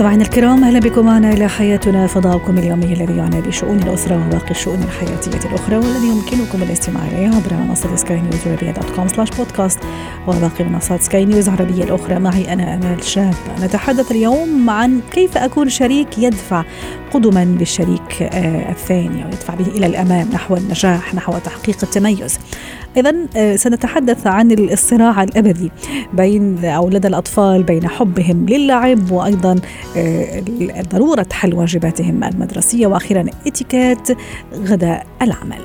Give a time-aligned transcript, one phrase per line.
[0.00, 4.82] مستمعينا الكرام أهلا بكم معنا إلى حياتنا فضاؤكم اليومي الذي يعنى بشؤون الأسرة وباقي الشؤون
[4.82, 9.78] الحياتية الأخرى والذي يمكنكم الاستماع إليه عبر منصة سكاي نيوز عربيه dot com slash بودكاست
[10.26, 12.18] وباقي منصات سكاي نيوز عربيه الأخرى.
[12.18, 13.34] معي أنا آمال شاب.
[13.62, 16.64] نتحدث اليوم عن كيف أكون شريك يدفع
[17.12, 22.38] قدما بالشريك آه، الثاني ويدفع به إلى الأمام نحو النجاح نحو تحقيق التميز.
[22.96, 25.70] اذا آه، سنتحدث عن الصراع الأبدي
[26.12, 29.56] بين أو لدى الأطفال بين حبهم للعب وأيضا
[29.96, 30.42] آه،
[30.92, 34.18] ضرورة حل واجباتهم المدرسية وأخيرا إتيكيت
[34.54, 35.64] غداء العمل.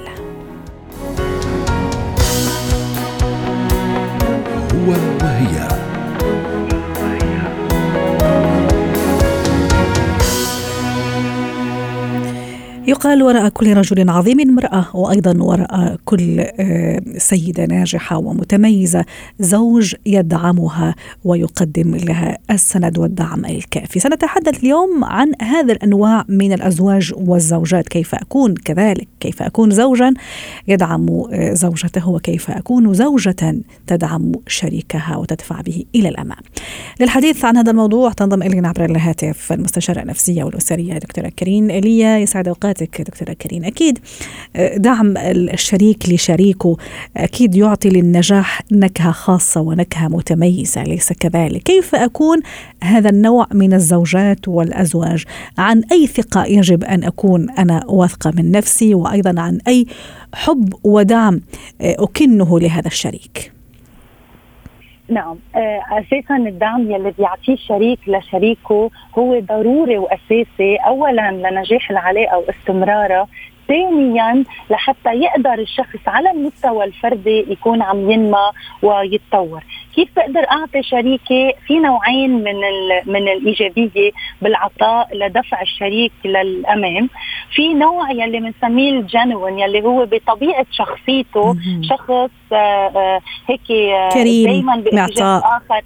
[4.74, 5.75] هو وهي
[12.88, 19.06] يقال وراء كل رجل عظيم امرأة وأيضا وراء كل آه، سيدة ناجحة ومتميزة
[19.40, 24.00] زوج يدعمها ويقدم لها السند والدعم الكافي.
[24.00, 27.88] سنتحدث اليوم عن هذا الأنواع من الأزواج والزوجات.
[27.88, 30.14] كيف أكون؟ كذلك كيف أكون زوجا
[30.68, 33.56] يدعم آه، زوجته وكيف أكون زوجة
[33.88, 36.42] تدعم شريكها وتدفع به إلى الأمام.
[37.00, 42.48] للحديث عن هذا الموضوع تنضم إلينا عبر الهاتف المستشارة النفسية والأسرية دكتورة كريم إيليا يسعد
[42.82, 43.66] أوقاتك دكتورة كريم.
[43.66, 44.00] أكيد
[44.56, 46.78] آه، دعم الشريك لشريكه
[47.18, 52.40] أكيد يعطي للنجاح نكهة خاصة ونكهة متميزة ليس كذلك؟ كيف أكون
[52.84, 55.24] هذا النوع من الزوجات والأزواج؟
[55.58, 59.86] عن أي ثقة يجب أن أكون أنا واثقة من نفسي؟ وأيضا عن أي
[60.34, 61.42] حب ودعم
[61.82, 63.55] آه، أكنه لهذا الشريك؟
[65.10, 65.38] نعم.
[65.56, 70.76] آه، أساسا الدعم يلي بيعطيه الشريك لشريكه هو ضروري وأساسي.
[70.76, 73.28] اولا لنجاح العلاقة واستمرارها
[73.68, 79.64] ثانيا لحتى يقدر الشخص على المستوى الفردي يكون عم ينمى ويتطور.
[79.96, 82.56] كيف بقدر أعطي شريكي في نوعين من
[83.06, 84.12] من الإيجابية
[84.42, 87.10] بالعطاء لدفع الشريك للأمام؟
[87.56, 94.76] في نوع يلي بنسميه الجنون يلي هو بطبيعة شخصيته شخص آه، آه، هيك آه، دائما
[94.76, 95.82] باتجاه آخر.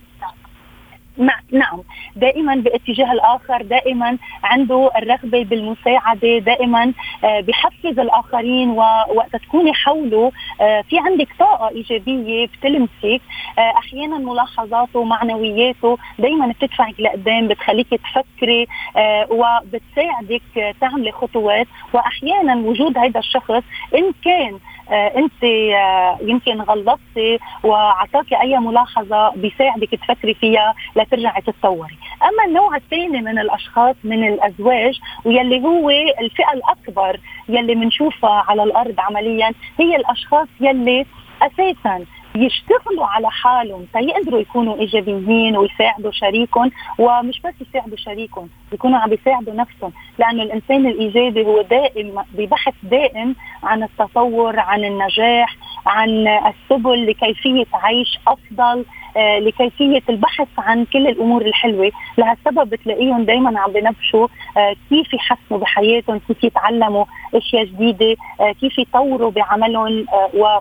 [1.52, 1.82] نعم.
[2.16, 6.94] دائما باتجاه الآخر دائما عنده الرغبة بالمساعدة دائما
[7.24, 10.32] آه، بحفز الآخرين ووقت تكوني حوله
[10.62, 13.22] آه، في عندك طاقة إيجابية بتلمسك.
[13.60, 18.68] آه، أحيانا ملاحظاته ومعنوياته دائما بتدفعك لقدام بتخليك تفكري
[19.30, 21.68] وبتساعدك تعملي خطوات.
[21.94, 23.64] واحيانا وجود هذا الشخص
[23.96, 24.60] إن كان
[24.92, 25.44] انت
[26.22, 30.74] يمكن غلطتي واعطاكي أي ملاحظة بيساعدك تفكري فيها
[31.12, 37.20] ترجعي تتطوري أما النوع الثاني من الأشخاص من الأزواج ويلي هو الفئة الأكبر
[37.50, 41.06] يلي بنشوفها على الأرض عمليا هي الأشخاص يلي
[41.42, 49.14] أساسا يشتغلوا على حالهم تيقدروا يكونوا إيجابيين ويساعدوا شريكهم ومش بس يساعدوا شريكهم يكونوا عم
[49.14, 49.92] يساعدوا نفسهم.
[50.20, 58.20] لأنه الإنسان الإيجابي هو دائم ببحث دائم عن التطور عن النجاح عن السبل لكيفية عيش
[58.28, 58.86] أفضل
[59.18, 61.92] آه، لكيفية البحث عن كل الأمور الحلوة.
[62.18, 68.80] لهالسبب بتلاقيهم دائما عم بنبشوا آه، كيف يحسنوا بحياتهم كيف يتعلموا أشياء جديدة آه، كيف
[68.80, 70.06] يطوروا بعملهم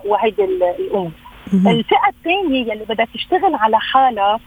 [0.05, 1.11] وهيدي الأمور.
[1.53, 4.39] الفئة الثانية يلي بدها تشتغل على حالها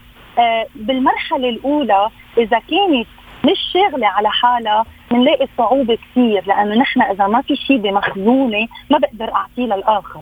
[0.75, 3.07] بالمرحلة الأولى إذا كانت
[3.45, 8.97] مش شاغلة على حالها بنلاقي صعوبة كثير لأنه نحن إذا ما في شيء بمخزوني ما
[8.97, 10.21] بقدر أعطيه للآخر.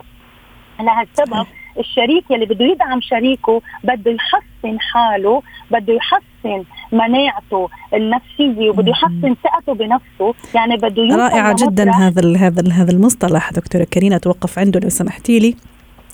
[0.79, 1.45] لهالسبب
[1.79, 9.73] الشريك يلي بده يدعم شريكه بده يحسن حاله بده يحسن مناعته النفسية وبده يحسن ثقته
[9.73, 10.33] بنفسه.
[10.55, 13.51] يعني بده رائعه جدا هذا هذا هذا المصطلح.
[13.51, 15.55] دكتورة كريمه توقف عنده لو سمحتي لي.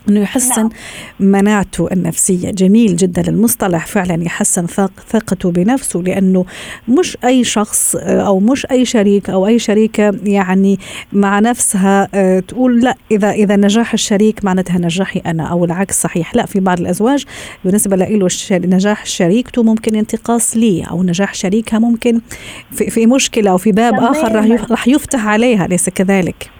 [0.09, 0.69] إنه يحسن نعم.
[1.19, 2.51] مناعته النفسية.
[2.51, 3.88] جميل جدا المصطلح.
[3.88, 4.66] فعلا يحسن
[5.09, 6.45] ثقته بنفسه لأنه
[6.88, 10.79] مش أي شخص أو مش أي شريك أو أي شريكة يعني
[11.14, 16.35] مع نفسها آه، تقول لا اذا إذا نجاح الشريك معناتها نجاحي أنا أو العكس صحيح.
[16.35, 17.26] لا في بعض الأزواج
[17.66, 22.22] بالنسبة له نجاح شريكته ممكن انتقاص لي أو نجاح شريكها ممكن
[22.72, 26.57] في, في مشكلة أو في باب آخر راح يفتح عليها ليس كذلك؟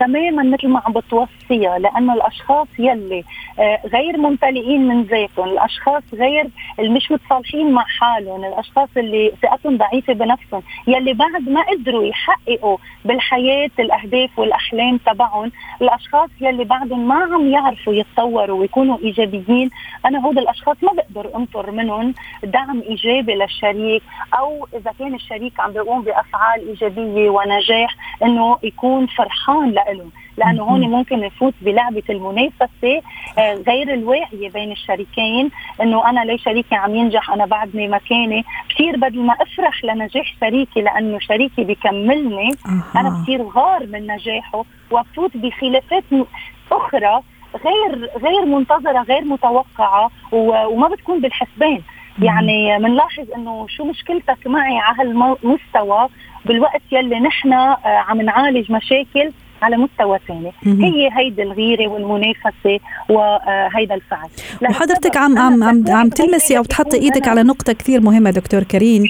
[0.00, 3.24] تماما مثل ما عم بتوصيها لأنه الأشخاص يلي
[3.58, 6.48] آه، غير ممتلئين من ذاتهم، الأشخاص غير
[6.78, 13.70] المش متصالحين مع حالهم، الأشخاص اللي ثقتهم ضعيفة بنفسهم، يلي بعد ما قدروا يحققوا بالحياة
[13.78, 15.52] الأهداف والأحلام تبعهم،
[15.82, 19.70] الأشخاص يلي بعدهم ما عم يعرفوا يتطوروا ويكونوا إيجابيين،
[20.06, 22.14] أنا هود الأشخاص ما بقدر أنطر منهم
[22.44, 24.02] دعم إيجابي للشريك
[24.38, 30.80] أو إذا كان الشريك عم بيقوم بأفعال إيجابية ونجاح إنه يكون فرحان لهم لأنه هون
[30.80, 33.02] ممكن نفوت بلعبة المنافسة
[33.38, 35.50] آه، غير الواعيه بين الشريكين
[35.82, 38.44] إنه أنا ليه شريكي عم ينجح أنا بعدني مكاني.
[38.70, 42.50] بصير بدل ما أفرح لنجاح شريكي لأنه شريكي بيكملني
[42.96, 46.04] أنا بصير غار من نجاحه وبفوت بخلافات
[46.72, 47.20] أخرى
[47.64, 51.80] غير غير منتظرة غير متوقعة وما بتكون بالحسبان.
[52.22, 56.08] يعني بنلاحظ إنه شو مشكلتك معي على هالمستوى؟
[56.44, 60.52] بالوقت يلي نحن آه، عم نعالج مشاكل على مستوى ثاني.
[60.66, 64.28] هي هيدي الغيرة والمنافسة وهيدا الفعل.
[64.62, 69.04] وحضرتك عم عم عم, عم تلمسي أو تحطي إيدك على نقطة كثير مهمة دكتور كريم.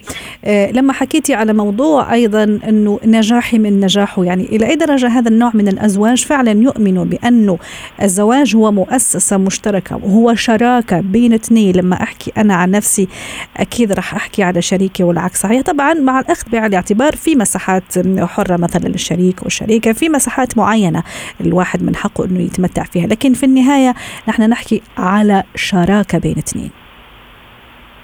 [0.44, 5.28] آه لما حكيتي على موضوع أيضا إنه نجاحي من نجاحه يعني إلى أي درجة هذا
[5.28, 7.58] النوع من الأزواج فعلا يؤمنوا بأنه
[8.02, 11.76] الزواج هو مؤسسة مشتركة وهو شراكة بين اثنين.
[11.76, 13.08] لما أحكي أنا عن نفسي
[13.56, 15.40] أكيد راح أحكي على شريكي والعكس.
[15.40, 17.82] صحيح طبعا مع الأخذ بعين الاعتبار في مساحات
[18.20, 21.02] حرة مثلا للشريك والشريكة في مساحات مساحات معينة
[21.40, 23.06] الواحد من حقه أنه يتمتع فيها.
[23.06, 23.94] لكن في النهاية
[24.28, 26.70] نحن نحكي على شراكة بين اثنين.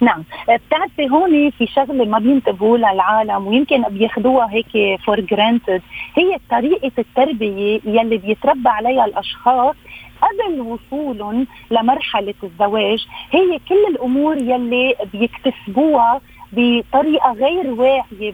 [0.00, 0.24] نعم.
[0.42, 5.82] بتعرفي هون في شغلة ما بينتبهوا لها العالم ويمكن بياخذوها هيك for granted
[6.16, 9.76] هي طريقة التربية يلي بيتربى عليها الأشخاص
[10.22, 13.06] قبل وصولهم لمرحلة الزواج.
[13.30, 16.20] هي كل الأمور يلي بيكتسبوها
[16.52, 18.32] بطريقة غير واعية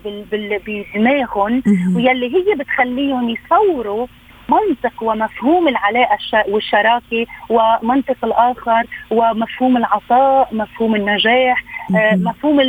[0.66, 1.62] بدماغهم
[1.96, 4.06] ويلي هي بتخليهم يصوروا
[4.48, 6.16] منطق ومفهوم العلاقة
[6.48, 11.64] والشراكة ومنطق الآخر ومفهوم العطاء مفهوم النجاح
[11.96, 12.60] آه، مفهوم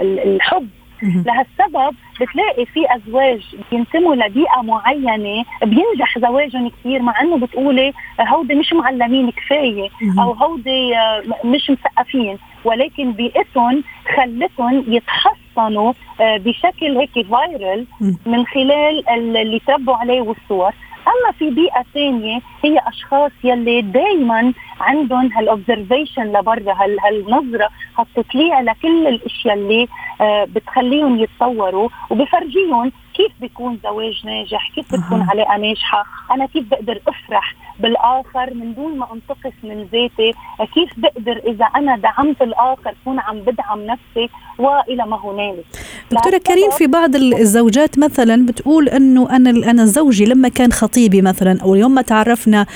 [0.00, 0.68] الحب.
[1.02, 8.72] لهالسبب بتلاقي في أزواج بينتموا لبيئة معينة بينجح زواجهم كثير مع إنه بتقولي هودي مش
[8.72, 9.88] معلمين كفاية
[10.18, 12.38] أو هودي آه، مش مثقفين.
[12.64, 13.84] ولكن بيئتهم
[14.16, 17.86] خلتهم يتحصنوا آه، بشكل هيك viral
[18.26, 20.72] من خلال اللي تربوا عليه والصور.
[21.08, 27.68] أما في بيئة ثانية هي أشخاص يلي دائما عندهم هال observation لبرا هالنظرة
[27.98, 29.88] هالتطليع لكل الأشياء اللي
[30.20, 37.00] آه، بتخليهم يتطوروا وبفرجيهم كيف بيكون زواج ناجح كيف بتكون علاقة ناجحة أنا كيف بقدر
[37.08, 37.54] أفرح.
[37.80, 40.32] بالآخر من دون ما أنتقص من ذاتي
[40.74, 44.28] كيف بقدر إذا أنا دعمت الآخر كون عم بدعم نفسي
[44.58, 45.64] وإلى ما هنالك؟
[46.12, 51.62] دكتورة كريم في بعض الزوجات مثلا بتقول إنه أنا أنا زوجي لما كان خطيبي مثلا
[51.62, 52.66] أو يوم ما تعرفنا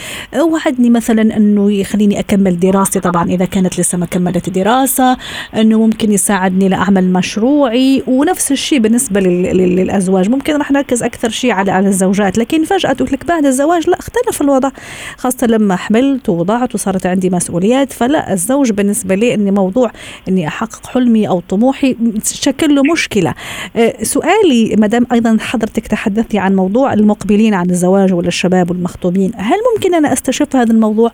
[0.41, 5.17] وعدني مثلا إنه يخليني أكمل دراستي طبعا إذا كانت لسه ما كملت دراسة
[5.57, 10.31] إنه ممكن يساعدني لأعمل مشروعي ونفس الشيء بالنسبة للأزواج.
[10.31, 13.99] ممكن راح نركز أكثر شيء على على الزوجات لكن فجأة تقول لك بعد الزواج لا
[13.99, 14.71] اختلف الوضع.
[15.17, 19.91] خاصة لما حملت ووضعت وصارت عندي مسؤوليات فلا الزوج بالنسبة لي أني موضوع
[20.29, 23.35] أني أحقق حلمي أو طموحي شكل له مشكلة.
[23.77, 29.59] أه، سؤالي مدام أيضا حضرتك تحدثتي عن موضوع المقبلين عن الزواج ولا الشباب والمخطوبين هل
[29.75, 31.13] ممكن أنا أستشف هذا الموضوع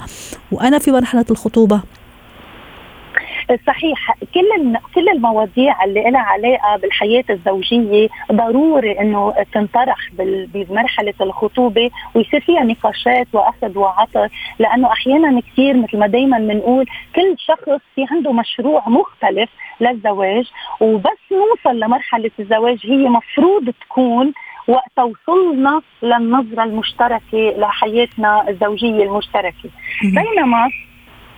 [0.52, 2.01] وأنا في مرحلة الخطوبة؟
[3.66, 9.98] صحيح كل كل المواضيع اللي لها علاقة بالحياة الزوجية ضروري إنه تنطرح
[10.54, 14.28] بمرحلة الخطوبة ويصير فيها نقاشات واخذ وعطاء
[14.58, 19.50] لأنه أحيانا كثير مثل ما دائما بنقول كل شخص في عنده مشروع مختلف
[19.80, 20.44] للزواج
[20.80, 24.32] وبس نوصل لمرحلة الزواج هي مفروض تكون
[24.69, 29.70] وقت وصلنا للنظرة المشتركة لحياتنا الزوجية المشتركة.
[30.02, 30.70] بينما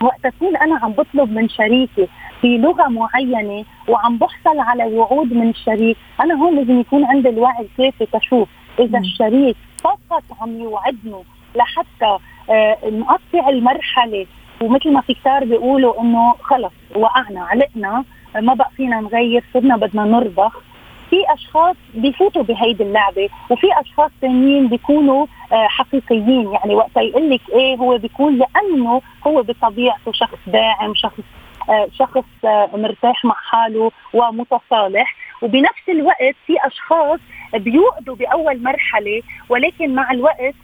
[0.05, 2.09] وقت اكون أنا عم بطلب من شريكي
[2.41, 7.61] في لغة معينة وعم بحصل على وعود من الشريك، أنا هون لازم يكون عندي الوعي
[7.79, 8.49] الكافي تشوف
[8.81, 11.23] إذا الشريك فقط عم يوعدني
[11.57, 12.19] لحتى
[12.51, 14.27] آه نقطع المرحلة
[14.63, 18.05] ومثل ما في كتار بيقولوا إنه خلص وقعنا علقنا
[18.41, 20.63] ما بقى فينا نغير صرنا بدنا نرضخ.
[21.11, 25.27] في أشخاص بيفوتوا بهيدي اللعبة وفي أشخاص ثانيين بيكونوا
[25.69, 26.53] حقيقيين.
[26.53, 31.21] يعني وقت يقول لك إيه هو بيكون لأنه هو بطبيعته شخص داعم شخص
[31.69, 35.17] آه، شخص آه، مرتاح مع حاله ومتصالح.
[35.43, 37.21] وبنفس الوقت في أشخاص
[37.55, 40.55] بيوقدوا بأول مرحلة ولكن مع الوقت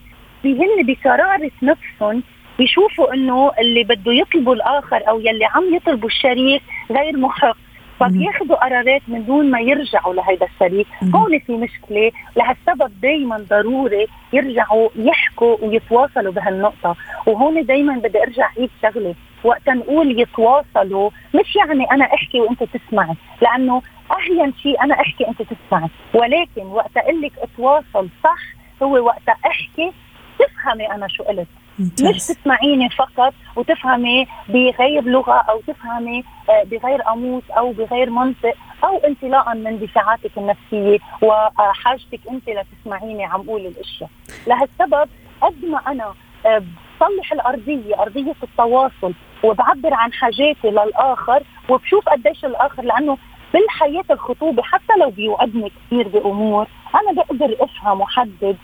[0.45, 2.23] بهن بكراره نفسهم
[2.59, 7.57] بيشوفوا إنه اللي بده يطلبه الآخر أو يلي عم يطلبه الشريك غير محق.
[8.01, 14.89] فبياخذوا قرارات من دون ما يرجعوا لهيدا الشريك هون في مشكلة لهالسبب دائما ضروري يرجعوا
[14.97, 16.97] يحكوا ويتواصلوا بهالنقطة.
[17.27, 19.15] وهون دائما بدي أرجع عيد شغلة.
[19.45, 25.43] وقت نقول يتواصلوا مش يعني أنا أحكي وأنت تسمعي لأنه أهين شيء أنا أحكي انت
[25.43, 25.89] تسمعي.
[26.15, 28.41] ولكن وقت أقول لك اتواصل صح
[28.83, 29.93] هو وقت أحكي
[30.39, 31.49] تفهمي أنا شو قلت.
[31.81, 38.97] مش تسمعيني فقط وتفهمي بغير لغة أو تفهمي آه، بغير قاموس أو بغير منطق أو
[38.99, 44.11] انطلاقا من دفاعاتك النفسية وحاجتك أنت لتسمعيني عم أقول الأشياء.
[44.47, 45.09] لهالسبب
[45.41, 46.15] قد ما أنا
[46.47, 53.19] آه، بصلح الأرضية أرضية التواصل وبعبر عن حاجاتي للآخر وبشوف قديش الآخر لأنه
[53.55, 58.57] بالحياة الخطوبة حتى لو بيوعدني كثير بأمور أنا بقدر أفهم وحدد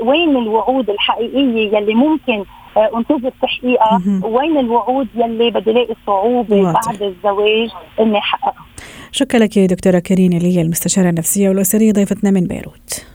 [0.00, 2.44] وين الوعود الحقيقية يلي ممكن
[2.76, 8.64] آه، أنتظر تحقيقها؟ وين الوعود يلي بدي لاقي صعوبه بعد الزواج إني أحققها؟
[9.12, 13.06] شكرا لك دكتورة كريم اللي هي المستشارة النفسية والأسرية ضيفتنا من بيروت.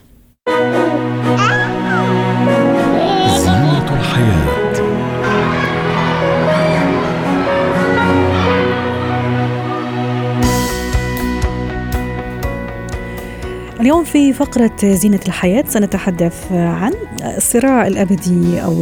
[13.98, 16.94] اليوم في فقرة زينة الحياة سنتحدث عن
[17.38, 18.82] الصراع الأبدي أو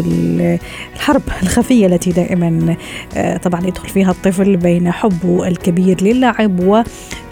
[0.96, 2.76] الحرب الخفية التي دائما
[3.18, 6.84] آه، طبعا يدخل فيها الطفل بين حبه الكبير للعب و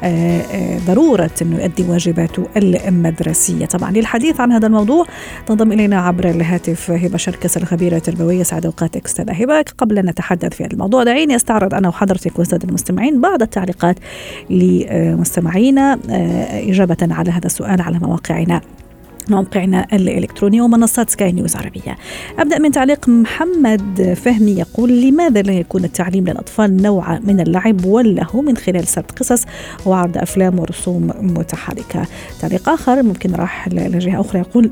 [0.03, 3.65] آه، آه، ضرورة أنه يؤدي واجباته المدرسية.
[3.65, 5.05] طبعا للحديث عن هذا الموضوع
[5.45, 9.65] تنضم إلينا عبر الهاتف هبة شركس الخبيرة التربوية سعد أوقاتك أستاذة هبة.
[9.77, 13.95] قبل أن نتحدث في هذا الموضوع دعيني أستعرض أنا وحضرتك والسادة المستمعين بعض التعليقات
[14.49, 15.99] لمستمعينا
[16.69, 17.72] إجابة على هذا السؤال.
[17.81, 18.61] على مواقعنا
[19.29, 21.97] موقعنا الإلكتروني ومنصات سكاي نيوز عربية.
[22.39, 28.41] أبدأ من تعليق محمد فهمي يقول لماذا لا يكون التعليم للأطفال نوع من اللعب واللهو
[28.41, 29.45] من خلال سرد قصص
[29.85, 32.05] وعرض أفلام ورسوم متحركة؟
[32.41, 34.71] تعليق آخر ممكن راح لجهة أخرى يقول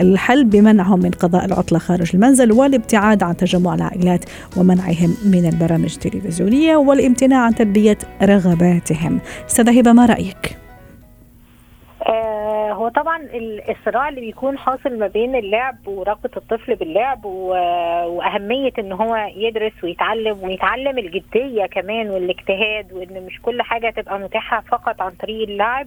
[0.00, 4.24] الحل بمنعهم من قضاء العطلة خارج المنزل والابتعاد عن تجمع العائلات
[4.56, 9.20] ومنعهم من البرامج التلفزيونية والامتناع عن تلبية رغباتهم.
[9.50, 10.65] أستاذة هبة ما رأيك؟
[12.76, 13.28] هو طبعا
[13.68, 20.38] الصراع اللي بيكون حاصل ما بين اللعب ورغبة الطفل باللعب وأهمية إن هو يدرس ويتعلم
[20.44, 25.86] ويتعلم الجدية كمان والاجتهاد وإن مش كل حاجة تبقى متاحة فقط عن طريق اللعب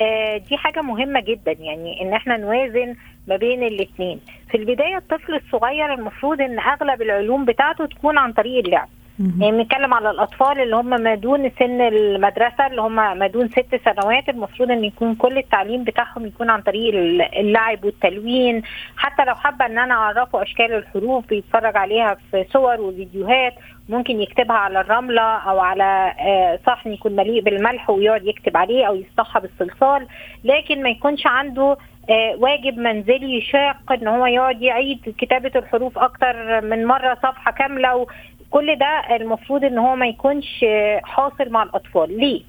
[0.00, 1.52] آه دي حاجة مهمة جدا.
[1.52, 2.96] يعني إن إحنا نوازن
[3.28, 8.64] ما بين الاثنين في البداية الطفل الصغير المفروض إن أغلب العلوم بتاعته تكون عن طريق
[8.64, 8.88] اللعب.
[9.18, 13.80] يعني بنتكلم على الأطفال اللي هم ما دون سن المدرسة اللي هم ما دون ست
[13.84, 16.94] سنوات المفروض إن يكون كل التعليم بتاعهم يكون عن طريق
[17.38, 18.62] اللعب والتلوين.
[18.96, 23.54] حتى لو حابة إن أنا أعرفه أشكال الحروف بيتفرج عليها في صور وفيديوهات
[23.88, 28.94] ممكن يكتبها على الرملة أو على آه، صحن يكون مليء بالملح ويقعد يكتب عليه أو
[28.94, 30.06] يسطحها بالصلصال.
[30.44, 31.76] لكن ما يكونش عنده
[32.10, 38.06] آه، واجب منزلي شاق إن هو يقعد يعيد كتابة الحروف أكتر من مرة صفحة كاملة
[38.54, 40.64] كل ده المفروض إن هو ما يكونش
[41.04, 42.20] حاصل مع الأطفال.
[42.20, 42.42] ليه؟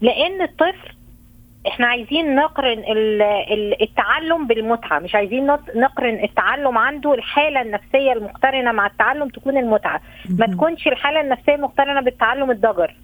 [0.00, 0.92] لأن الطفل
[1.68, 2.84] إحنا عايزين نقرن
[3.80, 4.98] التعلم بالمتعة.
[4.98, 10.00] مش عايزين نقرن التعلم عنده الحالة النفسية المقترنة مع التعلم تكون المتعة.
[10.38, 12.94] ما تكونش الحالة النفسية المقترنة بالتعلم الضجر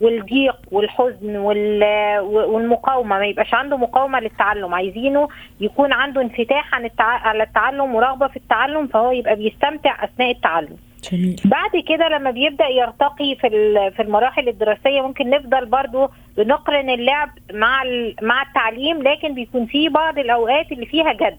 [0.00, 3.18] والضيق والحزن والمقاومة.
[3.18, 4.74] ما يبقاش عنده مقاومة للتعلم.
[4.74, 5.28] عايزينه
[5.60, 10.76] يكون عنده انفتاح عن على التعلم ورغبه في التعلم فهو يبقى بيستمتع أثناء التعلم.
[11.12, 11.40] جميل.
[11.44, 13.48] بعد كده لما بيبدأ يرتقي في
[13.96, 17.82] في المراحل الدراسية ممكن نفضل برضو بنقرن اللعب مع
[18.22, 21.38] مع التعليم لكن بيكون في بعض الأوقات اللي فيها جد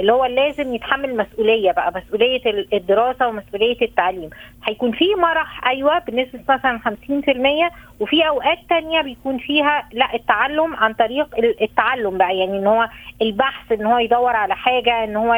[0.00, 2.40] اللي هو لازم يتحمل مسؤولية بقى مسؤولية
[2.72, 4.30] الدراسة ومسؤولية التعليم.
[4.64, 10.92] هيكون في مرح أيوه بنسبة مثلا 50% وفي أوقات تانية بيكون فيها لا التعلم عن
[10.92, 11.28] طريق
[11.62, 12.88] التعلم بقى يعني إن هو
[13.22, 15.34] البحث إن هو يدور على حاجة إن هو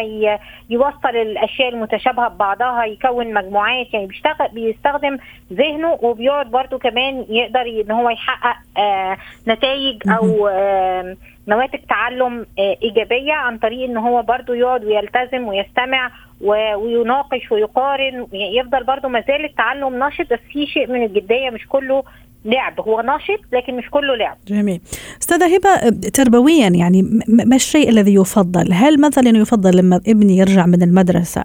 [0.71, 5.19] يوصل الأشياء المتشابهة ببعضها يكون مجموعات يعني بيشتغل بيستخدم
[5.53, 9.17] ذهنه وبيقعد برده كمان يقدر إن هو يحقق آه
[9.49, 11.17] نتائج أو آه
[11.49, 18.85] نواتج تعلم آه إيجابية عن طريق إن هو برده يقعد ويلتزم ويستمع ويناقش ويقارن يفضل
[18.85, 22.02] برضه ما زال التعلم نشط بس في شيء من الجدية مش كله
[22.45, 22.81] لعب.
[22.81, 24.37] هو نشط لكن مش كله لعب.
[24.49, 24.81] جميل.
[25.21, 30.83] أستاذة هبة تربويا يعني ما الشيء الذي يفضل؟ هل مثلا يفضل لما ابني يرجع من
[30.83, 31.45] المدرسة آه،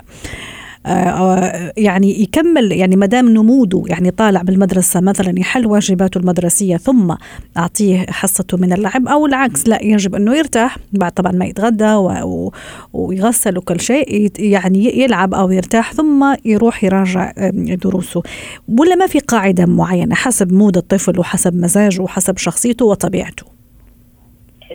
[1.78, 7.16] يعني يكمل يعني ما دام نموده يعني طالع بالمدرسة مثلا يحل واجباته المدرسية ثم
[7.58, 11.94] أعطيه حصته من اللعب أو العكس لا يجب أنه يرتاح بعد طبعا ما يتغدى
[12.94, 18.24] ويغسل وكل شيء يعني يلعب أو يرتاح ثم يروح يراجع دروسه.
[18.80, 23.63] ولا ما في قاعدة معينة حسب مود الطفل وحسب مزاجه وحسب شخصيته وطبيعته؟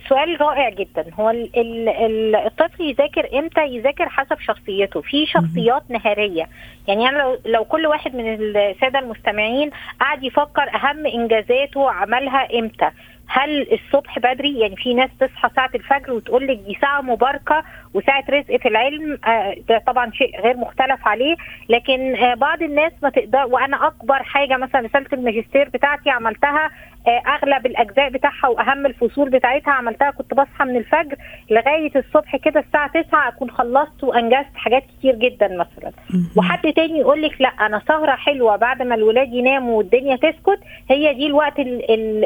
[0.09, 1.05] سؤال رائع جدا.
[1.15, 5.01] هو ال ال الطفل يذاكر إمتى؟ يذاكر حسب شخصيته.
[5.01, 6.49] في شخصيات نهارية.
[6.89, 12.91] يعني أنا لو, لو كل واحد من السادة المستمعين قاعد يفكر أهم إنجازاته عملها إمتى؟
[13.31, 17.65] هل الصبح بدري؟ يعني في ناس تصحى ساعة الفجر وتقول لك دي ساعة مباركة
[17.95, 19.19] وساعة رزق في العلم.
[19.27, 21.37] آه، ده طبعا شيء غير مختلف عليه.
[21.69, 26.71] لكن آه، بعض الناس ما تقدر وأنا أكبر حاجة مثلا رسالة الماجستير بتاعتي عملتها
[27.07, 31.17] أغلب الأجزاء بتاعها وأهم الفصول بتاعتها عملتها كنت بصحى من الفجر
[31.51, 35.93] لغاية الصبح كده الساعة 9 أكون خلصت وأنجزت حاجات كتير جدا مثلا.
[36.37, 41.15] وحد تاني يقول لك لا أنا سهرة حلوة بعد ما الولاد يناموا والدنيا تسكت هي
[41.15, 41.59] دي الوقت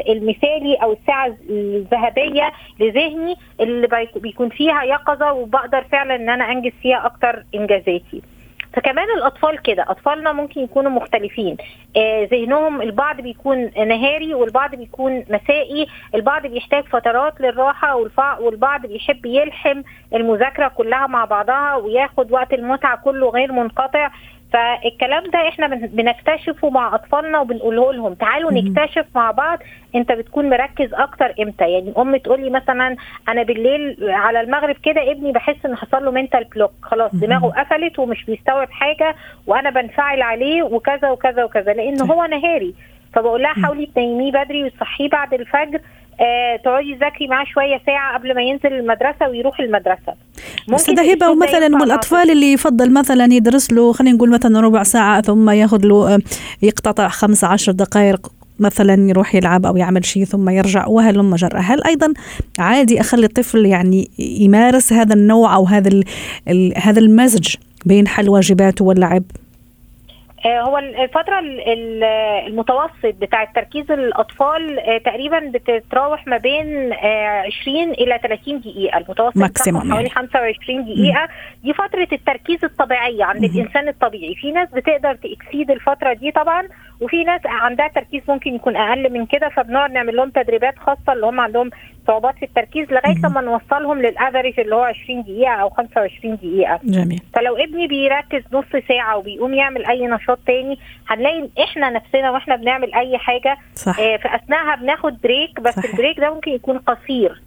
[0.09, 7.05] المثالي أو الساعة الذهبية لذهني اللي بيكون فيها يقظة وبقدر فعلا إن أنا أنجز فيها
[7.05, 8.21] أكتر إنجازاتي.
[8.73, 11.57] فكمان الأطفال كده أطفالنا ممكن يكونوا مختلفين.
[11.97, 15.87] آه ذهنهم البعض بيكون نهاري والبعض بيكون مسائي.
[16.15, 17.95] البعض بيحتاج فترات للراحة
[18.39, 19.81] والبعض بيحب يلحم
[20.13, 24.09] المذاكرة كلها مع بعضها وياخد وقت المتعة كله غير منقطع.
[24.53, 28.13] فالكلام ده إحنا بنكتشفه مع أطفالنا وبنقوله لهم.
[28.13, 29.59] تعالوا نكتشف مع بعض
[29.95, 31.71] انت بتكون مركز أكتر إمتى.
[31.71, 32.95] يعني ام تقول لي مثلا
[33.29, 37.99] أنا بالليل على المغرب كده ابني بحس إن حصل له mental block خلاص دماغه قفلت
[37.99, 39.15] ومش بيستوعب حاجة
[39.47, 41.73] وأنا بنفعل عليه وكذا وكذا وكذا.
[41.73, 42.75] لأن هو نهاري.
[43.13, 45.79] فبقول لها حاولي تنيميه بدري وتصحيه بعد الفجر
[46.21, 50.13] آه، تقعدي تذاكري معاه شوية ساعة قبل ما ينزل المدرسة ويروح المدرسة.
[50.69, 55.21] أستاذ هبة ومثلا من الاطفال اللي يفضل مثلا يدرس له خلينا نقول مثلا ربع ساعة
[55.21, 56.19] ثم ياخذ له آه،
[56.61, 62.13] يقتطع 15 دقائق مثلا يروح يلعب أو يعمل شيء ثم يرجع وهلم جرة هل أيضا
[62.59, 66.01] عادي أخلي الطفل يعني يمارس هذا النوع أو هذا
[66.77, 67.55] هذا المزج
[67.85, 69.23] بين حل واجباته واللعب؟
[70.45, 71.39] هو الفترة
[72.47, 78.97] المتوسط بتاع تركيز الأطفال آه، تقريبا بتتراوح ما بين 20 آه، إلى 30 دقيقة.
[78.97, 80.93] المتوسط ماكسيموم حوالي 25 يعني.
[80.93, 81.27] دقيقة.
[81.63, 84.35] دي فترة التركيز الطبيعية عند الإنسان الطبيعي.
[84.35, 86.67] في ناس بتقدر تكسيد الفترة دي طبعا
[87.03, 91.25] وفي ناس عندها تركيز ممكن يكون أقل من كده فبنقعد نعمل لهم تدريبات خاصة اللي
[91.25, 91.69] هم عندهم
[92.07, 96.79] صعوبات في التركيز لغاية لما نوصلهم لل average اللي هو 20 دقيقة أو 25 دقيقة.
[96.83, 97.21] جميل.
[97.33, 102.93] فلو ابني بيركز نص ساعة وبيقوم يعمل أي نشاط تاني هنلاقي إحنا نفسنا وإحنا بنعمل
[102.93, 103.99] أي حاجة صح.
[103.99, 105.83] آه في اثناءها بناخد break بس صح.
[105.85, 107.41] ال break ده ممكن يكون قصير.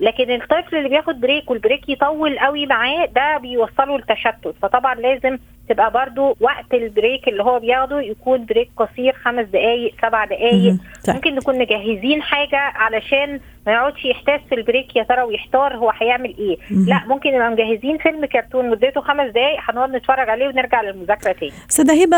[0.00, 4.54] لكن الطفل اللي بياخد break وال break يطول قوي معاه ده بيوصله لتشتت.
[4.62, 5.38] فطبعا لازم
[5.70, 10.74] تبقى برضو وقت ال break اللي هو بياخده يكون break قصير خمس دقايق سبع دقايق.
[11.08, 16.34] ممكن نكون مجهزين حاجة علشان ما يقعدش يحتاس في البريك يا ترى ويحتار هو هيعمل
[16.38, 16.56] إيه.
[16.70, 21.52] لا ممكن نبقى مجهزين فيلم كرتون مدته خمس دقايق هنقعد نتفرج عليه ونرجع للمذاكرة تاني.
[21.68, 22.16] سيدة هبة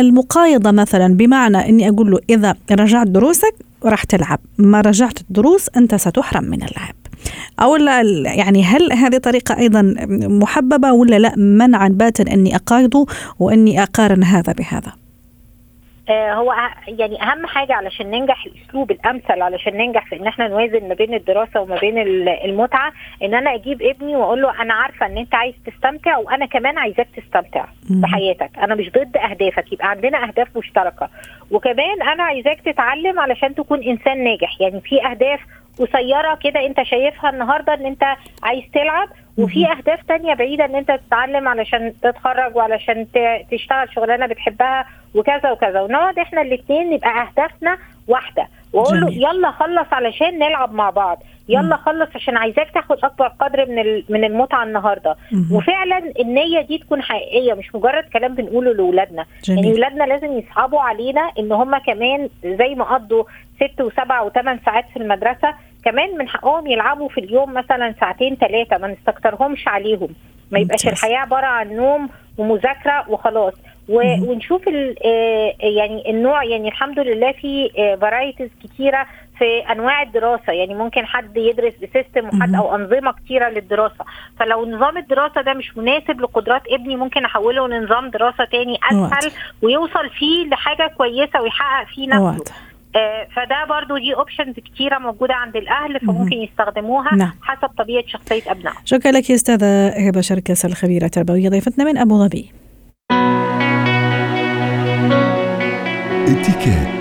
[0.00, 5.94] المقايضة مثلا بمعنى إني أقول له إذا رجعت دروسك راح تلعب ما رجعت الدروس أنت
[5.94, 6.94] ستحرم من اللعب.
[7.62, 8.02] أو لا
[8.36, 9.94] يعني هل هذه طريقة أيضا
[10.42, 13.06] محببة ولا لا؟ منعا باتا أني أقايضه
[13.38, 14.92] وأني أقارن هذا بهذا.
[16.08, 16.54] آه، هو
[16.88, 21.14] يعني أهم حاجة علشان ننجح الأسلوب الأمثل علشان ننجح في إن إحنا نوازن ما بين
[21.14, 25.54] الدراسة وما بين المتعة إن أنا أجيب ابني وأقول له أنا عارفة إن أنت عايز
[25.66, 31.08] تستمتع وأنا كمان عايزاك تستمتع بحياتك أنا مش ضد أهدافك يبقى عندنا أهداف مشتركة.
[31.50, 34.60] وكمان أنا عايزاك تتعلم علشان تكون إنسان ناجح.
[34.60, 35.40] يعني في أهداف
[35.78, 38.04] قصيرة كده انت شايفها النهارده ان انت
[38.42, 39.08] عايز تلعب
[39.38, 43.06] وفي أهداف تانية بعيدة ان انت تتعلم علشان تتخرج وعلشان
[43.50, 45.80] تشتغل شغلانة بتحبها وكذا وكذا.
[45.80, 48.48] ونقعد إحنا الاثنين نبقى أهدافنا واحدة.
[48.72, 51.22] وأقول له يلا خلص علشان نلعب مع بعض.
[51.48, 55.16] يلا خلص عشان عايزاك تاخد اكبر قدر من من المتعة النهارده.
[55.52, 61.30] وفعلا النية دي تكون حقيقية مش مجرد كلام بنقوله لاولادنا يعني اولادنا لازم يصحابوا علينا
[61.38, 63.24] إن هم كمان زي ما قضوا
[63.56, 65.54] ست وسبع وثمان ساعات في المدرسة
[65.84, 70.08] كمان من حقهم يلعبوا في اليوم مثلا ساعتين ثلاثة ما نستكترهمش عليهم.
[70.50, 73.54] ما يبقاش الحياة عبارة عن نوم ومذاكرة وخلاص.
[73.88, 79.06] ونشوف آه، يعني النوع يعني الحمد لله في varieties آه، كتيرة
[79.38, 80.52] في أنواع الدراسة.
[80.52, 84.04] يعني ممكن حد يدرس ب system وحد أو أنظمة كتيرة للدراسة.
[84.40, 90.10] فلو نظام الدراسة ده مش مناسب لقدرات ابني ممكن أحوله لنظام دراسة تاني أسهل ويوصل
[90.18, 92.54] فيه لحاجة كويسة ويحقق فيه نفسه.
[92.96, 97.32] آه، فده برضو دي options كتيرة موجودة عند الأهل فممكن يستخدموها نعم.
[97.42, 98.78] حسب طبيعة شخصية أبنائهم.
[98.84, 102.52] شكرا لك يا أستاذة هبة شركس الخبيره التربويه ضيفتنا من أبو ظبي.
[106.28, 106.95] اتيكيت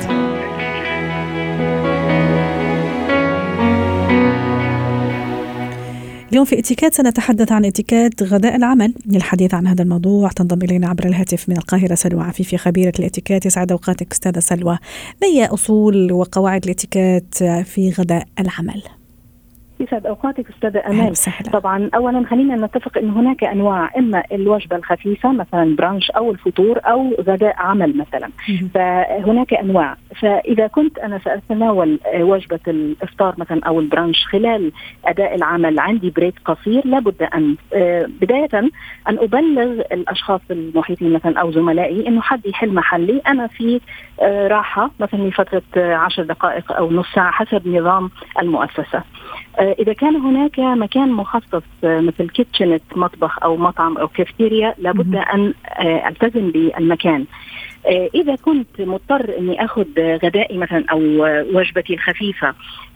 [6.35, 8.93] اليوم في اتيكيت سنتحدث عن اتيكيت غداء العمل.
[9.05, 13.45] للحديث عن هذا الموضوع تنضم إلينا عبر الهاتف من القاهرة سلوى عفيفي خبيرة الاتيكيت.
[13.45, 14.77] يسعد أوقاتك أستاذة سلوى.
[15.21, 18.83] ما هي أصول وقواعد الاتيكيت في غداء العمل.
[19.79, 21.51] يسعد أوقاتك أستاذة امال وسهلا.
[21.51, 27.15] طبعا اولا خلينا نتفق ان هناك أنواع إما الوجبة الخفيفة مثلا brunch أو الفطور أو
[27.27, 28.29] غداء عمل مثلا.
[28.73, 34.71] فهناك أنواع فإذا كنت أنا سأتناول آه، وجبة الإفطار مثلا أو ال brunch خلال
[35.05, 38.69] أداء العمل عندي break قصير لابد أن آه، بداية أن
[39.07, 43.81] أبلغ الأشخاص المحيطين مثلا أو زملائي إنه حد يحل محلي أنا في
[44.21, 48.09] آه، راحة مثلا لفترة عشر دقائق أو نص ساعة حسب نظام
[48.41, 49.03] المؤسسة.
[49.65, 55.15] آه، إذا كان هناك مكان مخصص آه، مثل كيتشنت مطبخ أو مطعم أو كافتيريا لابد.
[55.15, 57.25] أن آه، ألتزم بالمكان.
[57.85, 60.99] آه، إذا كنت مضطر إني آخذ غدائي مثلا أو
[61.57, 62.47] وجبتي الخفيفة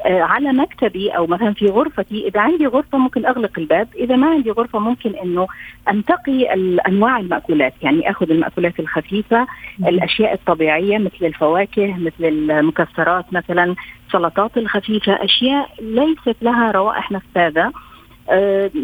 [0.06, 4.28] آه، على مكتبي أو مثلا في غرفتي إذا عندي غرفة ممكن أغلق الباب إذا ما
[4.28, 5.48] عندي غرفة ممكن إنه
[5.90, 6.54] أنتقي
[6.88, 9.48] انواع المأكولات يعني آخذ المأكولات الخفيفة
[9.88, 13.76] الأشياء الطبيعية مثل الفواكه مثل المكسرات مثلا
[14.08, 17.72] السلطات الخفيفة أشياء ليست لها روائح نفاذه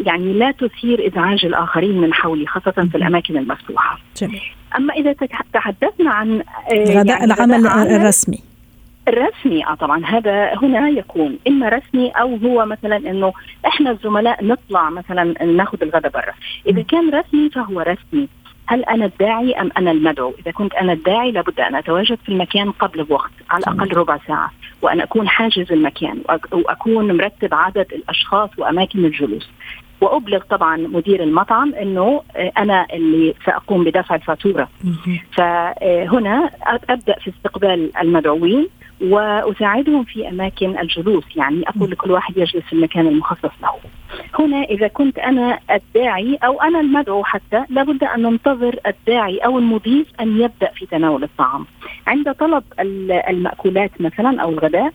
[0.06, 3.98] يعني لا تثير إزعاج الآخرين من حولي خاصة في الأماكن المفتوحة.
[4.16, 4.42] جميل.
[4.78, 6.40] أما إذا تح- تحدثنا عن
[6.72, 8.38] آه، غداء يعني العمل عمل الرسمي.
[9.08, 13.32] الرسمي آه طبعا هذا هنا يكون إما رسمي أو هو مثلا إنه
[13.66, 16.32] إحنا الزملاء نطلع مثلا ناخذ الغداء برا.
[16.66, 18.28] إذا كان رسمي فهو رسمي.
[18.66, 22.70] هل أنا الداعي أم أنا المدعو؟ إذا كنت أنا الداعي لابد أن أتواجد في المكان
[22.72, 24.50] قبل بوقت على الأقل ربع ساعة
[24.82, 29.48] وأن أكون حاجز المكان وأك- وأكون مرتب عدد الأشخاص وأماكن الجلوس.
[30.00, 34.68] وأبلغ طبعا مدير المطعم إنه آه، أنا اللي سأقوم بدفع الفاتورة.
[35.32, 36.50] فهنا
[36.90, 38.68] أبدأ في استقبال المدعوين
[39.00, 43.70] وأساعدهم في أماكن الجلوس يعني أقول لكل واحد يجلس في المكان المخصص له.
[44.38, 50.06] هنا إذا كنت أنا الداعي أو أنا المدعو حتى لابد أن ننتظر الداعي أو المضيف
[50.20, 51.66] أن يبدأ في تناول الطعام.
[52.06, 54.92] عند طلب ال- المأكولات مثلا أو الغداء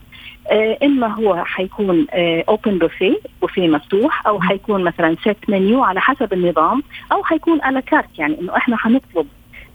[0.52, 2.08] آه، إما هو حيكون
[2.50, 7.68] open buffet بوفيه مفتوح أو حيكون مثلا set menu على حسب النظام أو حيكون à
[7.68, 9.28] la carte يعني إنه إحنا حنطلب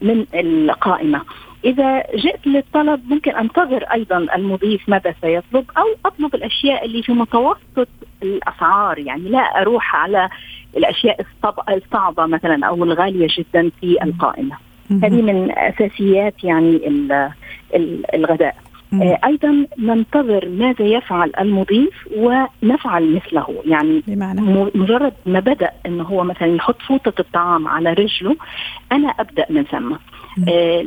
[0.02, 1.20] من القائمة
[1.64, 7.88] إذا جئت للطلب ممكن أنتظر أيضا المضيف ماذا سيطلب أو أطلب الأشياء اللي في متوسط
[8.22, 8.98] الأسعار.
[8.98, 10.28] يعني لا أروح على
[10.76, 11.20] الأشياء
[11.68, 14.56] الصعبة مثلا أو الغالية جدا في القائمة.
[15.02, 17.30] هذه من أساسيات يعني ال-
[17.74, 18.56] ال- الغداء.
[19.02, 23.62] آه، أيضا ننتظر ماذا يفعل المضيف ونفعل مثله.
[23.64, 24.40] يعني بمعنى؟
[24.74, 28.36] مجرد ما بدأ انه هو مثلا يحط فوطة الطعام على رجله
[28.92, 29.94] أنا أبدأ من ثم.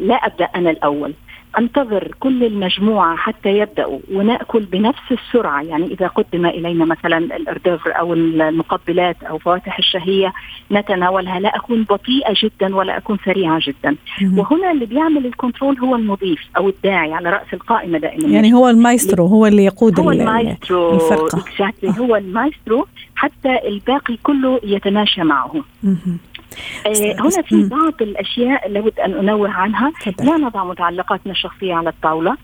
[0.08, 1.14] لا أبدأ أنا الأول.
[1.60, 5.62] أنتظر كل المجموعة حتى يبدأوا ونأكل بنفس السرعة.
[5.62, 10.34] يعني إذا قدم إلينا مثلا ال hors d'oeuvre أو المقبلات أو فواتح الشهية
[10.72, 11.40] نتناولها.
[11.40, 13.96] لا أكون بطيئة جدا ولا أكون سريعة جدا.
[14.38, 18.28] وهنا اللي بيعمل ال control هو المضيف أو الداعي على رأس القائمة دائما.
[18.28, 21.40] يعني هو المايسترو هو اللي يقود هو ال- المايسترو الفرقة.
[21.40, 22.00] exactly.
[22.00, 25.54] هو المايسترو حتى الباقي كله يتماشى معه.
[25.86, 25.96] آه
[27.20, 27.70] هنا في.
[27.70, 29.92] بعض الأشياء لابد أن أنوه عنها.
[30.20, 32.38] لا نضع متعلقاتنا الشخصية على الطاولة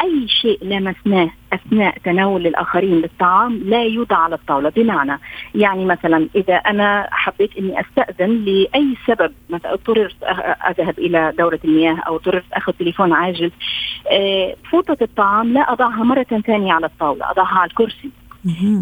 [0.00, 5.20] أي شيء لمسناه أثناء تناول الآخرين للطعام لا يوضع على الطاولة بمعنى
[5.54, 10.16] يعني مثلا إذا أنا حبيت إني أستأذن لأي سبب مثلا اضطررت
[10.70, 13.50] أذهب إلى دورة المياه أو اضطررت أخذ تليفون عاجل
[14.10, 18.10] آه، فوطة الطعام لا أضعها مرة ثانية على الطاولة أضعها على الكرسي.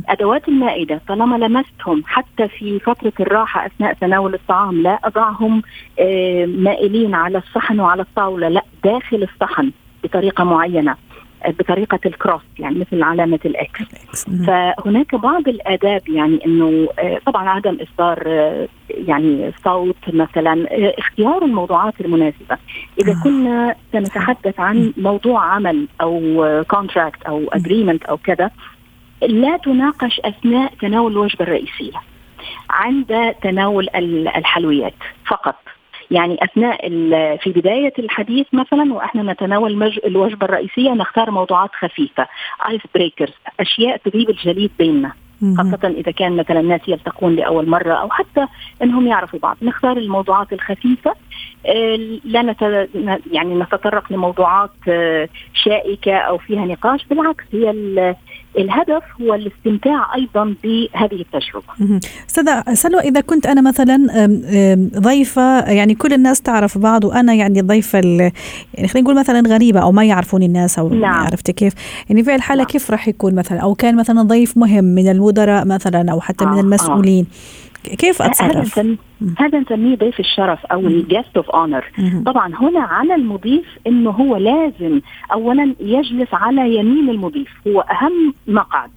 [0.08, 5.62] أدوات المائدة طالما لمستهم حتى في فترة الراحة أثناء تناول الطعام لا أضعهم
[6.00, 9.72] آه، مائلين على الصحن وعلى الطاولة لا داخل الصحن
[10.04, 10.96] بطريقة معينة
[11.44, 13.80] آه، بطريقة ال cross يعني مثل علامة ال X
[14.28, 14.46] مهم.
[14.46, 18.28] فهناك بعض الآداب يعني إنه آه، طبعا عدم إصدار
[18.90, 20.66] يعني صوت مثلا
[20.98, 22.58] اختيار الموضوعات المناسبة
[22.98, 23.14] إذا.
[23.24, 28.50] كنا سنتحدث عن موضوع عمل أو contract أو agreement أو كذا
[29.26, 31.98] لا تناقش أثناء تناول الوجبة الرئيسية
[32.70, 34.94] عند تناول ال- الحلويات
[35.26, 35.54] فقط.
[36.10, 42.26] يعني أثناء ال- في بداية الحديث مثلا وإحنا نتناول الوجبة الرئيسية نختار موضوعات خفيفة
[42.68, 45.12] ice breakers أشياء تذيب الجليد بيننا
[45.58, 48.46] خاصة إذا كان مثلا الناس يلتقون لأول مرة أو حتى
[48.82, 49.56] أنهم يعرفوا بعض.
[49.62, 51.14] نختار الموضوعات الخفيفة.
[52.24, 52.88] لا نت...
[53.32, 55.28] يعني نتطرق لموضوعات آه،
[55.64, 57.70] شائكة أو فيها نقاش بالعكس هي
[58.58, 62.00] الهدف هو الاستمتاع أيضا بهذه التجربة.
[62.28, 63.96] استاذه سلوى إذا كنت أنا مثلا
[64.98, 67.98] ضيفة يعني كل الناس تعرف بعض وأنا يعني ضيفة
[68.74, 71.24] يعني خلينا نقول مثلا غريبة أو ما يعرفوني الناس أو نعم.
[71.24, 71.74] عرفت كيف؟
[72.08, 72.70] يعني في الحاله نعم.
[72.70, 76.48] كيف راح يكون مثلا أو كان مثلا ضيف مهم من المدراء مثلا أو حتى آه
[76.48, 77.63] من المسؤولين آه.
[77.84, 78.78] كيف أتصرف؟
[79.38, 81.84] هذا نسميه ضيف الشرف أو ال guest of honor
[82.26, 85.00] طبعا هنا على المضيف إنه هو لازم
[85.32, 88.90] اولا يجلس على يمين المضيف هو أهم مقعد.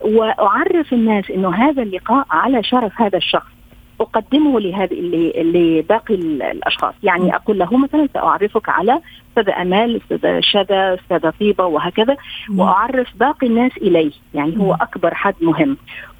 [0.00, 3.55] وأعرف الناس إنه هذا اللقاء على شرف هذا الشخص.
[4.00, 4.94] أقدمه لهذه
[5.42, 6.94] لباقي الأشخاص.
[7.02, 12.16] يعني أقول له مثلا سأعرفك على أستاذ أمال أستاذ شذا أستاذ طيبة وهكذا
[12.56, 14.12] وأعرف باقي الناس إليه.
[14.34, 15.76] يعني هو أكبر حد مهم.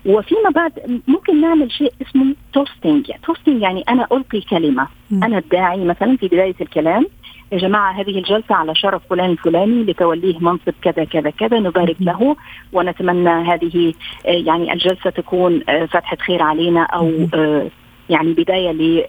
[0.07, 4.89] وفيما بعد ممكن نعمل شيء اسمه توستنج توستنج يعني أنا ألقي كلمة.
[5.23, 7.07] أنا الداعي مثلا في بداية الكلام
[7.53, 12.37] يا جماعة هذه الجلسة على شرف فلان الفلاني لتوليه منصب كذا كذا كذا نبارك له
[12.73, 13.95] ونتمنى هذه
[14.27, 17.67] آه، يعني الجلسة تكون آه، فتحة خير علينا أو آه،
[18.11, 19.05] يعني بداية ل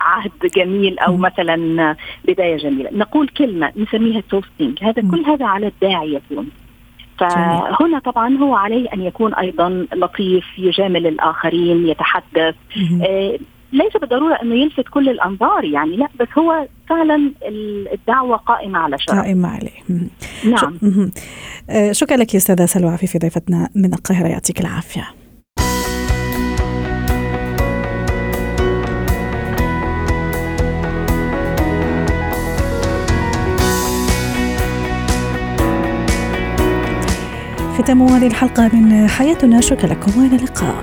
[0.00, 1.96] عهد جميل أو مثلا
[2.28, 2.90] بداية جميلة.
[2.92, 6.50] نقول كلمة نسميها توستنج هذا كل هذا على الداعي يكون.
[7.18, 12.54] فهنا طبعا هو عليه أن يكون أيضا لطيف يجامل الآخرين يتحدث
[13.72, 17.32] ليس بالضرورة إنه يلفت كل الأنظار يعني لا بس هو فعلا
[17.92, 19.16] الدعوة قائمة على شرف.
[19.16, 20.00] قائمة عليه.
[20.44, 20.78] نعم.
[21.70, 25.08] آه، شكرا لك يا أستاذة سلوى عفيفي ضيفتنا من القاهرة يعطيك العافية.
[37.78, 39.60] ختام هذه الحلقة من حياتنا.
[39.60, 40.80] شكرا لكم وإلى اللقاء.